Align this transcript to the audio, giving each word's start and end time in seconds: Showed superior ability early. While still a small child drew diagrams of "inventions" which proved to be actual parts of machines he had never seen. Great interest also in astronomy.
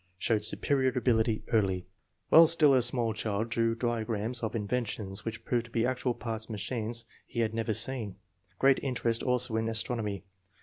Showed 0.17 0.43
superior 0.43 0.91
ability 0.95 1.43
early. 1.53 1.85
While 2.29 2.47
still 2.47 2.73
a 2.73 2.81
small 2.81 3.13
child 3.13 3.49
drew 3.49 3.75
diagrams 3.75 4.41
of 4.41 4.55
"inventions" 4.55 5.23
which 5.23 5.45
proved 5.45 5.65
to 5.65 5.71
be 5.71 5.85
actual 5.85 6.15
parts 6.15 6.45
of 6.45 6.49
machines 6.49 7.05
he 7.27 7.41
had 7.41 7.53
never 7.53 7.75
seen. 7.75 8.15
Great 8.57 8.79
interest 8.83 9.21
also 9.21 9.57
in 9.57 9.69
astronomy. 9.69 10.23